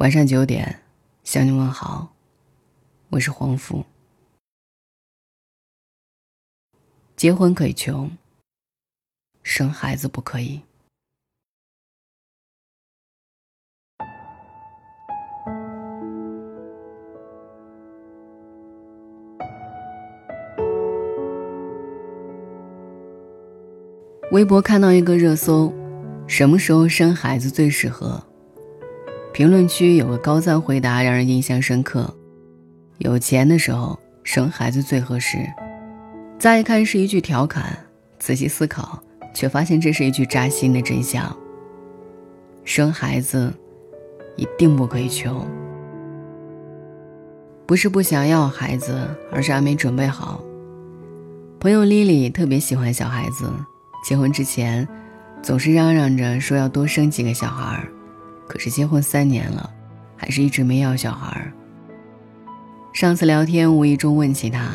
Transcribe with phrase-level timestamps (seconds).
[0.00, 0.80] 晚上九点，
[1.24, 2.14] 向你问好，
[3.10, 3.84] 我是黄福。
[7.16, 8.10] 结婚可以穷，
[9.42, 10.62] 生孩子不可以。
[24.32, 25.70] 微博看到一个热搜：
[26.26, 28.29] 什么时候生孩子最适合？
[29.32, 32.12] 评论区有个高赞回答让人印象深刻：
[32.98, 35.38] 有钱的时候生孩子最合适。
[36.38, 37.76] 乍一看是一句调侃，
[38.18, 39.00] 仔细思考
[39.32, 41.34] 却发现这是一句扎心的真相。
[42.64, 43.52] 生孩子
[44.36, 45.46] 一定不可以穷，
[47.66, 50.42] 不是不想要孩子，而是还没准备好。
[51.60, 53.48] 朋友丽丽特别喜欢小孩子。
[54.02, 54.88] 结婚之前，
[55.42, 57.88] 总是嚷嚷着说要多生几个小孩儿，
[58.50, 59.72] 可是结婚三年了，
[60.16, 61.52] 还是一直没要小孩儿。
[62.92, 64.70] 上次聊天无意中问起他：“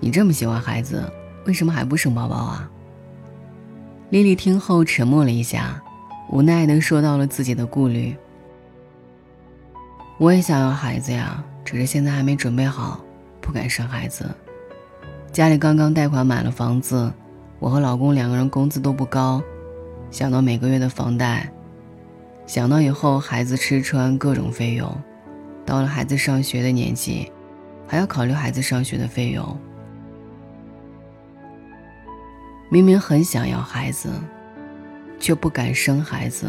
[0.00, 1.04] 你这么喜欢孩子，
[1.44, 2.70] 为什么还不生宝宝啊？”
[4.08, 5.78] 丽丽听后沉默了一下，
[6.30, 8.16] 无奈地说到了自己的顾虑
[10.16, 13.04] ：“我也想要孩子呀，只是现在还没准备好，
[13.42, 14.24] 不敢生孩子。
[15.30, 17.12] 家里刚刚贷款买了房子。”
[17.60, 19.42] 我和老公两个人工资都不高，
[20.10, 21.52] 想到每个月的房贷，
[22.48, 24.90] 想到以后孩子吃穿各种费用，
[25.66, 27.30] 到了孩子上学的年纪，
[27.86, 29.60] 还要考虑孩子上学的费用。
[32.70, 34.08] 明明很想要孩子，
[35.20, 36.46] 却不敢生孩子；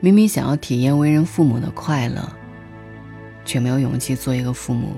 [0.00, 2.20] 明明想要体验为人父母的快乐，
[3.42, 4.92] 却没有勇气做一个父母。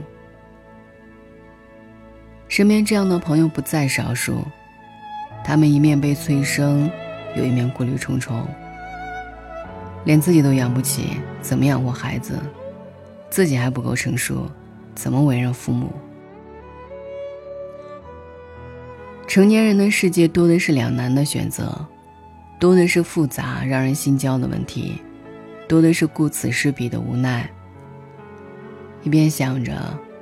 [2.49, 4.45] 身边这样的朋友不在少数。
[5.45, 6.91] 他们一面被催生，
[7.37, 8.45] 又一面顾虑重重，
[10.07, 12.39] 连自己都养不起，怎么养活孩子？
[13.29, 14.49] 自己还不够成熟，
[14.95, 15.93] 怎么为人父母？
[19.27, 21.77] 成年人的世界多的是两难的选择，
[22.61, 25.03] 多的是复杂让人心焦的问题，
[25.69, 27.51] 多的是顾此失彼的无奈。
[29.03, 29.75] 一边想着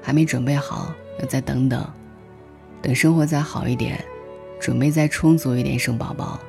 [0.02, 1.86] 还没准备好，要再等等，
[2.80, 4.02] 等生活再好一点。
[4.60, 6.40] 准备再充足一点生宝宝，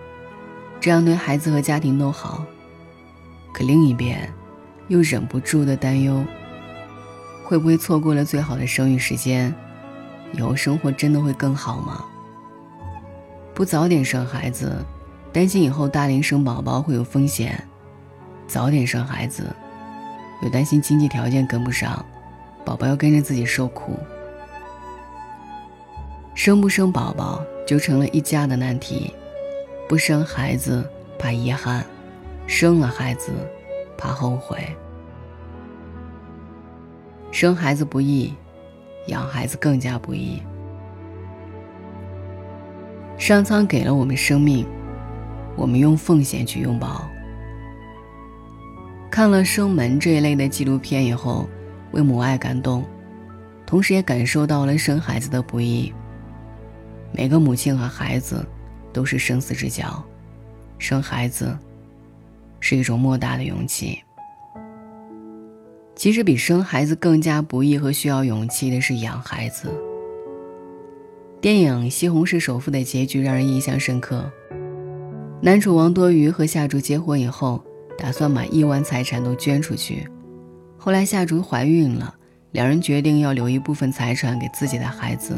[0.80, 2.46] 这样对孩子和家庭都好。
[3.56, 4.30] 可另一边，
[4.90, 6.22] 又忍不住的担忧，
[7.46, 9.56] 会不会错过了最好的生育时间？
[10.34, 12.04] 以后生活真的会更好吗？
[13.54, 14.76] 不早点生孩子，
[15.32, 17.54] 担心以后大龄生宝宝会有风险；
[18.46, 19.50] 早点生孩子，
[20.44, 22.06] 又担心经济条件跟不上，
[22.66, 23.98] 宝宝要跟着自己受苦。
[26.34, 27.42] 生不生宝宝？
[27.66, 29.14] 就成了一家的难题，
[29.88, 30.86] 不生孩子
[31.18, 31.86] 怕遗憾，
[32.48, 33.32] 生了孩子
[33.98, 34.58] 怕后悔。
[37.32, 38.34] 生孩子不易，
[39.08, 40.42] 养孩子更加不易。
[43.18, 44.66] 上苍给了我们生命，
[45.56, 47.08] 我们用奉献去拥抱。
[49.10, 51.50] 看了《生门》这一类的纪录片以后，
[51.92, 52.86] 为母爱感动，
[53.66, 55.94] 同时也感受到了生孩子的不易。
[57.14, 58.46] 每个母亲和孩子
[58.92, 60.04] 都是生死之交，
[60.78, 61.58] 生孩子
[62.60, 64.00] 是一种莫大的勇气。
[65.96, 69.74] 其实比生孩子更加不易和需要勇气的是养孩子。
[71.40, 74.30] 电影《西红柿首富》的结局让人印象深刻。
[75.42, 77.64] 男主王多鱼和夏竹结婚以后，
[77.98, 80.08] 打算把亿万财产都捐出去。
[80.78, 82.14] 后来夏竹怀孕了，
[82.52, 85.36] 两人决定要留一部分财产给自己的孩子。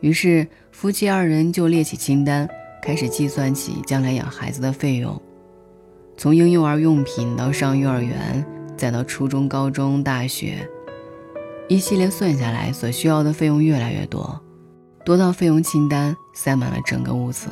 [0.00, 2.48] 于是，夫妻二人就列起清单，
[2.82, 5.20] 开始计算起将来养孩子的费用。
[6.20, 8.44] 从婴幼儿用品到上幼儿园，
[8.76, 10.68] 再到初中、高中、大学，
[11.66, 14.38] 一系列算下来，所需要的费用越来越多，
[15.02, 17.48] 多到费用清单塞满了整个屋子。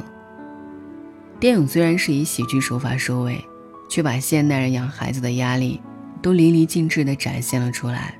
[1.41, 3.43] 电影虽然是以喜剧手法收尾，
[3.89, 5.81] 却把现代人养孩子的压力
[6.21, 8.19] 都淋漓尽致地展现了出来。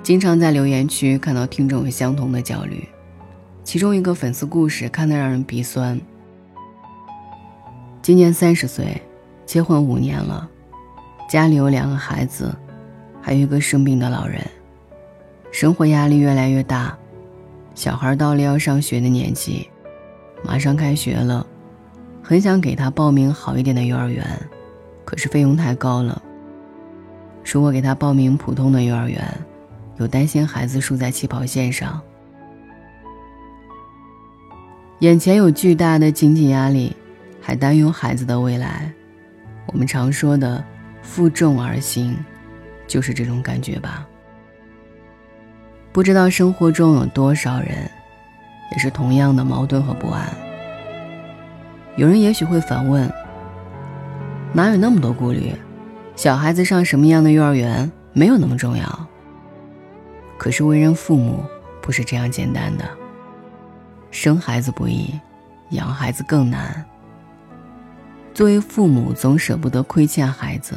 [0.00, 2.86] 经常在留言区看到听众有相同的焦虑，
[3.64, 6.00] 其中一个粉丝故事看得让人鼻酸。
[8.02, 9.00] 今年三十岁，
[9.46, 10.50] 结婚五年了，
[11.30, 12.52] 家里有两个孩子，
[13.20, 14.44] 还有一个生病的老人，
[15.52, 16.98] 生活压力越来越大，
[17.76, 19.70] 小孩到了要上学的年纪，
[20.42, 21.46] 马上开学了，
[22.20, 24.26] 很想给他报名好一点的幼儿园，
[25.04, 26.20] 可是费用太高了。
[27.44, 29.24] 如果给他报名普通的幼儿园，
[29.98, 32.00] 有担心孩子输在起跑线上，
[34.98, 36.96] 眼前有巨大的经济压力，
[37.42, 38.90] 还担忧孩子的未来。
[39.66, 40.64] 我们常说的
[41.02, 42.16] 负重而行，
[42.86, 44.06] 就是这种感觉吧。
[45.92, 47.90] 不知道生活中有多少人，
[48.70, 50.26] 也是同样的矛盾和不安。
[51.96, 53.12] 有人也许会反问：
[54.54, 55.54] 哪有那么多顾虑？
[56.16, 59.06] 小孩子上什么样的幼儿园没有那么重要。
[60.38, 61.44] 可是为人父母
[61.80, 62.84] 不是这样简单的。
[64.10, 65.18] 生孩子不易，
[65.70, 66.84] 养孩子更难。
[68.34, 70.74] 作为父母，总舍不得亏欠孩子，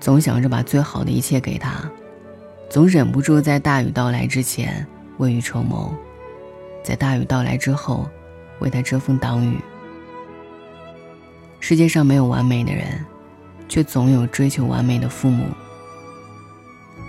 [0.00, 1.74] 总想着把最好的一切给他，
[2.70, 4.86] 总忍不住在大雨到来之前
[5.18, 5.94] 未雨绸缪，
[6.82, 8.08] 在大雨到来之后
[8.60, 9.58] 为他遮风挡雨。
[11.60, 13.04] 世界上没有完美的人，
[13.68, 15.46] 却总有追求完美的父母。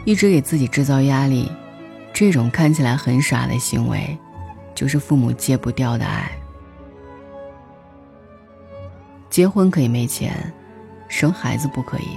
[0.04, 1.50] 一直给自己制造压力，
[2.14, 4.18] 这种看起来很傻的行为，
[4.76, 6.30] 就是父母戒不掉的爱。
[9.36, 10.32] 结婚可以没钱，
[11.10, 12.08] 生孩子不可以。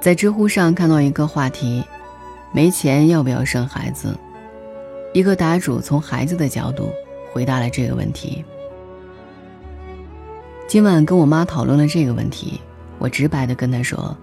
[0.00, 1.84] 在知乎上看到一个话题：
[2.52, 4.18] 没钱要不要生孩子？
[5.12, 6.88] 一个答主从孩子的角度
[7.34, 8.42] 回答了这个问题。
[10.66, 12.58] 今晚跟我妈讨论了这个问题，
[12.98, 14.16] 我直白的跟她说：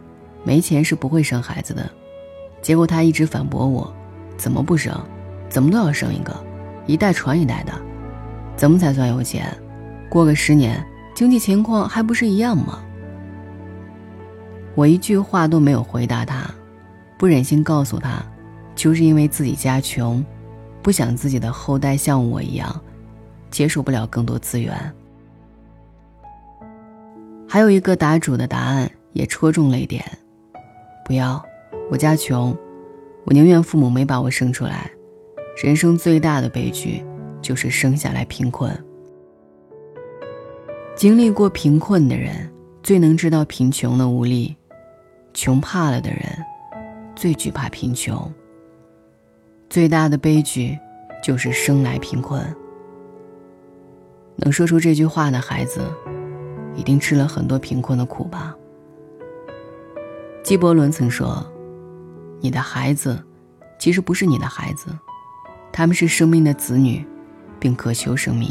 [0.44, 1.88] 没钱是不会生孩子的。
[2.60, 3.94] 结果她一直反驳我：
[4.36, 5.00] 怎么不生？
[5.48, 6.36] 怎么都要生一个，
[6.88, 7.74] 一代传一代的，
[8.56, 9.56] 怎么才算有钱？
[10.10, 10.84] 过个十年，
[11.14, 12.80] 经济情况还不是一样吗？
[14.74, 16.50] 我一句话都没有回答他，
[17.18, 18.24] 不忍心告诉他，
[18.76, 20.24] 就是因为自己家穷，
[20.82, 22.80] 不想自己的后代像我一样，
[23.50, 24.74] 接受不了更多资源。
[27.48, 30.04] 还有一个答主的答案也戳中了一点：
[31.06, 31.44] 不要，
[31.90, 32.56] 我家穷，
[33.26, 34.90] 我宁愿父母没把我生出来。
[35.64, 37.04] 人生最大的悲剧，
[37.42, 38.72] 就是生下来贫困。
[40.98, 42.52] 经历过贫困的人，
[42.82, 44.56] 最能知道贫穷的无力；
[45.32, 46.22] 穷怕了的人，
[47.16, 48.34] 最惧怕贫穷。
[49.70, 50.76] 最大的悲剧，
[51.24, 52.44] 就是生来贫困。
[54.38, 55.82] 能说出这句话的孩子，
[56.76, 58.56] 一定吃了很多贫困的苦吧？
[60.42, 61.46] 纪伯伦曾说
[62.42, 63.24] ：“你的孩子，
[63.78, 64.90] 其实不是你的孩子，
[65.72, 67.06] 他们是生命的子女，
[67.60, 68.50] 并渴求生命。”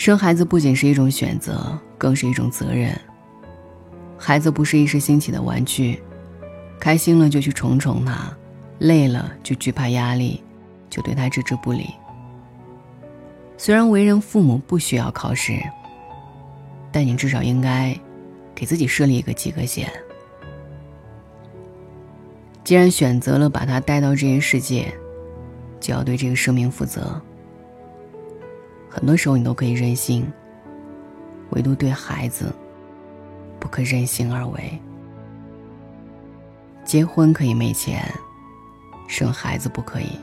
[0.00, 2.98] 生孩子不仅是一种选择，更是一种责任。
[4.16, 6.02] 孩子不是一时兴起的玩具，
[6.80, 8.34] 开心了就去宠宠他，
[8.78, 10.42] 累了就惧怕压力，
[10.88, 11.90] 就对他置之不理。
[13.58, 15.60] 虽然为人父母不需要考试，
[16.90, 17.94] 但你至少应该
[18.54, 19.92] 给自己设立一个及格线。
[22.64, 24.90] 既然选择了把他带到这个世界，
[25.78, 27.20] 就要对这个生命负责。
[28.90, 30.26] 很多时候你都可以任性，
[31.50, 32.52] 唯独对孩子，
[33.60, 34.78] 不可任性而为。
[36.84, 38.02] 结婚可以没钱，
[39.06, 40.18] 生孩子不可以。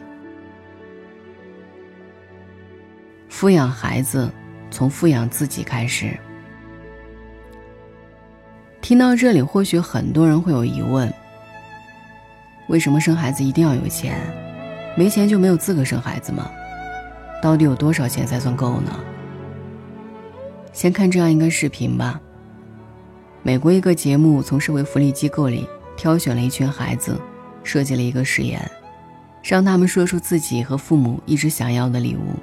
[3.31, 4.29] 抚养孩子，
[4.69, 6.17] 从抚养自己开始。
[8.81, 11.11] 听到这里，或许很多人会有疑问：
[12.67, 14.19] 为什么生孩子一定要有钱？
[14.97, 16.51] 没钱就没有资格生孩子吗？
[17.41, 18.91] 到底有多少钱才算够呢？
[20.73, 22.19] 先看这样一个视频吧。
[23.43, 27.19] 美国一个节目从社会福利机构里挑选了一群孩子，
[27.63, 28.59] 设计了一个实验，
[29.41, 32.35] 让他们说出自己和父母一直想要的礼物，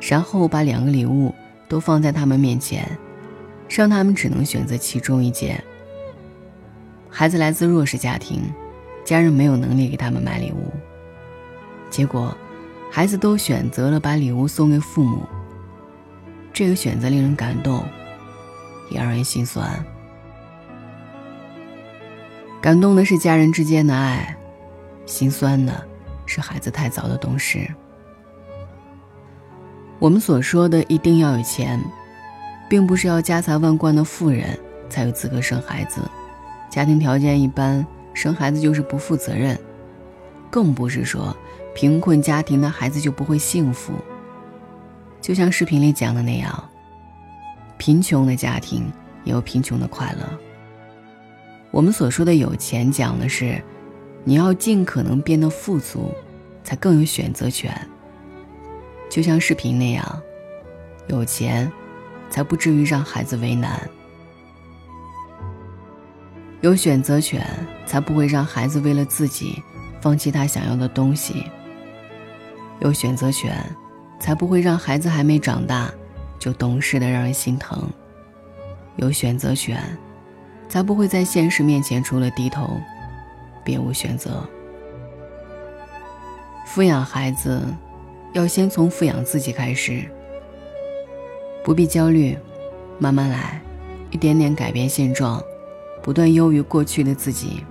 [0.00, 1.34] 然后把两个礼物
[1.68, 2.86] 都放在他们面前，
[3.68, 5.62] 让他们只能选择其中一件。
[7.08, 8.42] 孩子来自弱势家庭，
[9.04, 10.70] 家人没有能力给他们买礼物，
[11.88, 12.36] 结果。
[12.90, 15.22] 孩子都选择了把礼物送给父母，
[16.52, 17.84] 这个选择令人感动，
[18.90, 19.68] 也让人心酸。
[22.60, 24.36] 感动的是家人之间的爱，
[25.06, 25.86] 心酸的
[26.26, 27.68] 是孩子太早的懂事。
[30.00, 31.80] 我们所说的一定要有钱，
[32.68, 36.00] 并不是要家财万贯的富人才有资格生孩子，
[36.68, 39.56] 家庭条件一般生孩子就是不负责任，
[40.50, 41.36] 更不是说。
[41.78, 43.92] 贫困家庭的孩子就不会幸福。
[45.20, 46.68] 就像视频里讲的那样，
[47.76, 48.90] 贫穷的家庭
[49.22, 50.28] 也有贫穷的快乐。
[51.70, 53.62] 我们所说的有钱，讲的是
[54.24, 56.12] 你要尽可能变得富足，
[56.64, 57.72] 才更有选择权。
[59.08, 60.20] 就像视频那样，
[61.06, 61.70] 有钱，
[62.28, 63.78] 才不至于让孩子为难；
[66.60, 67.46] 有选择权，
[67.86, 69.62] 才不会让孩子为了自己
[70.00, 71.44] 放弃他想要的东西。
[72.80, 73.54] 有选择权，
[74.20, 75.90] 才不会让孩子还没长大
[76.38, 77.78] 就懂事的让人心疼；
[78.96, 79.82] 有选择权，
[80.68, 82.80] 才不会在现实面前除了低头，
[83.64, 84.42] 别无选择。
[86.66, 87.62] 抚养孩子，
[88.32, 90.04] 要先从抚养自己开始。
[91.64, 92.38] 不必焦虑，
[92.98, 93.60] 慢慢来，
[94.10, 95.42] 一点点改变现状，
[96.02, 97.64] 不断优于过去的自己。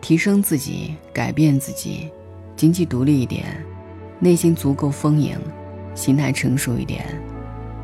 [0.00, 2.10] 提升自己，改变自己，
[2.56, 3.44] 经济独立一点，
[4.18, 5.38] 内心足够丰盈，
[5.94, 7.04] 心态成熟一点，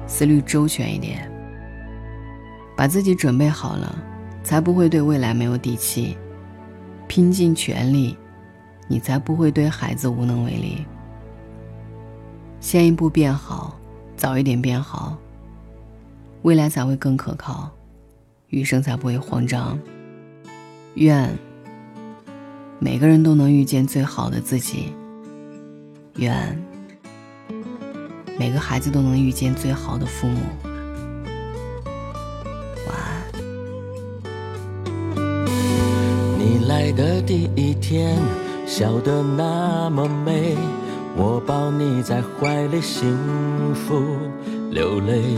[0.06, 1.30] 思虑周全一点。
[2.76, 3.94] 把自己准备好了，
[4.42, 6.16] 才不会对未来没有底气。
[7.06, 8.16] 拼尽全力，
[8.88, 10.86] 你才不会对孩子无能为力。
[12.58, 13.76] 先一步变好，
[14.16, 15.18] 早一点变好，
[16.42, 17.70] 未来才会更可靠，
[18.48, 19.78] 余生才不会慌张。
[20.94, 21.28] 愿
[22.78, 24.94] 每个人都能遇见最好的自己。
[26.16, 26.58] 愿
[28.38, 30.40] 每个孩子都能遇见最好的父母。
[32.86, 33.22] 晚安。
[36.38, 38.18] 你来的第一天，
[38.66, 40.56] 笑得那么美，
[41.16, 43.16] 我抱你在怀里，幸
[43.74, 44.18] 福
[44.70, 45.36] 流泪。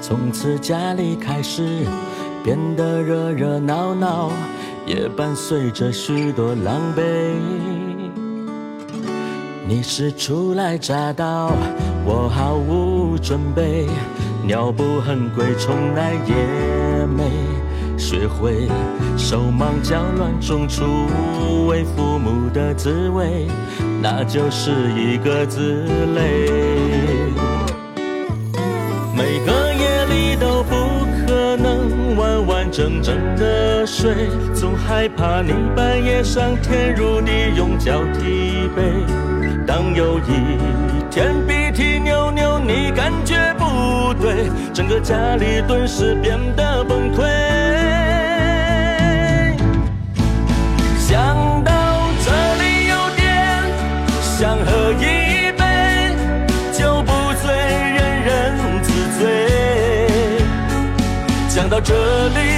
[0.00, 1.86] 从此家里开始
[2.42, 4.30] 变得热热闹闹，
[4.86, 7.83] 也伴随着许多狼狈。
[9.66, 11.50] 你是初来乍到，
[12.04, 13.86] 我毫无准备，
[14.46, 17.24] 尿布很贵，从来也没。
[17.96, 18.68] 学会
[19.16, 20.84] 手忙脚乱中初
[21.66, 23.46] 为父母的滋味，
[24.02, 26.50] 那就是一个字累。
[29.16, 29.63] 每个
[32.84, 38.82] 真正的睡，总害怕你半夜上天入地用脚踢背。
[39.66, 40.58] 当有一
[41.10, 47.24] 天鼻涕扭扭，你感觉不对，整个家里顿时变得崩溃。
[50.98, 51.72] 想到
[52.22, 53.24] 这里有点
[54.20, 56.14] 想喝一杯，
[56.70, 57.12] 酒不
[57.42, 59.24] 醉人人自醉。
[61.48, 61.94] 想到这
[62.28, 62.53] 里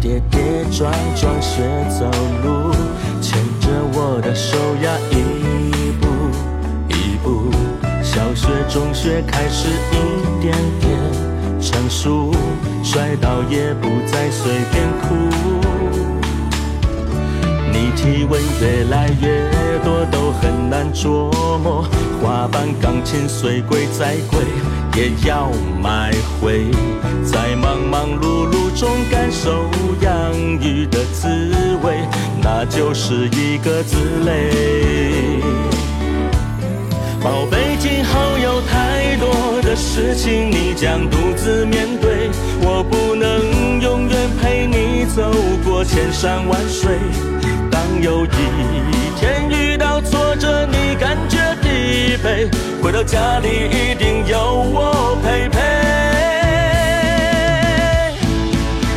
[0.00, 2.08] 跌跌撞撞学走
[2.44, 2.70] 路，
[3.20, 6.06] 牵着我的手呀一步
[6.88, 7.50] 一步，
[8.02, 10.88] 小学中学开始一点点。
[11.60, 12.32] 成熟，
[12.84, 15.28] 摔倒也不再随便哭。
[17.72, 19.50] 你体温越来越
[19.84, 21.84] 多，都很难琢磨。
[22.22, 24.40] 滑板、钢琴虽贵再贵，
[24.96, 25.50] 也要
[25.82, 26.66] 买回。
[27.24, 29.64] 在忙忙碌碌中感受
[30.00, 31.28] 养育的滋
[31.82, 32.00] 味，
[32.42, 35.40] 那就是一个字累。
[37.22, 42.30] 宝贝，今后有太多的事情你将独自面对，
[42.62, 45.30] 我不能永远陪你走
[45.64, 46.98] 过千山万水。
[48.00, 48.28] 有一
[49.18, 52.48] 天遇到挫折你感觉疲惫
[52.80, 55.58] 回到家里一定有我陪陪。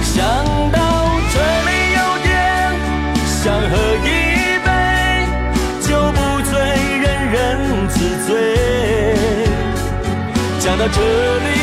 [0.03, 0.24] 想
[0.72, 0.79] 到
[1.34, 2.29] 这里有点
[3.25, 3.41] 想
[3.72, 4.08] 喝一
[4.65, 4.67] 杯
[5.81, 6.20] 酒不
[6.51, 6.60] 醉
[7.01, 7.38] 人人
[7.89, 8.29] 自醉。
[10.60, 11.61] 讲到这里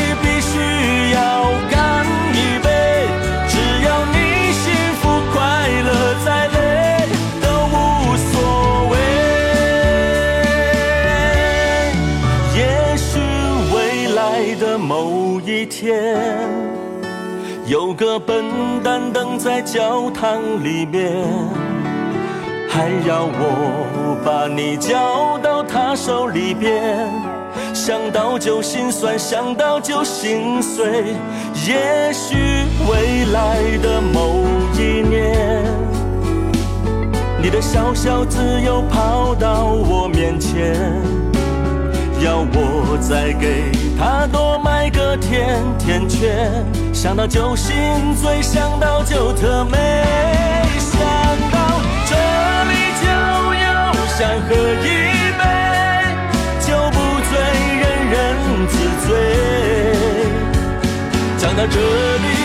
[17.69, 18.43] 有个笨
[18.83, 21.23] 蛋等在教堂里面，
[22.67, 27.07] 还要我把你交到他手里边。
[27.71, 31.13] 想到就心酸，想到就心碎。
[31.67, 32.35] 也许
[32.89, 35.63] 未来的某一年，
[37.39, 40.75] 你的小小子又跑到我面前，
[42.21, 46.65] 要我再给他多买个甜甜圈。
[46.93, 47.75] 想到就心
[48.21, 49.77] 醉，想到就特美。
[50.77, 50.99] 想
[51.51, 52.15] 到这
[52.69, 53.07] 里就
[53.63, 53.67] 有
[54.17, 54.87] 想喝一
[55.39, 55.41] 杯，
[56.65, 56.97] 酒不
[57.29, 57.31] 醉
[57.79, 58.17] 人人。
[58.67, 58.73] 自
[59.07, 59.09] 醉，
[61.37, 62.38] 讲到这里。